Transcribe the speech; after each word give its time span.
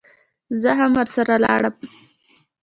زه 0.61 0.69
هم 0.79 0.91
ورسره 0.99 1.31
ولاړم. 1.35 1.75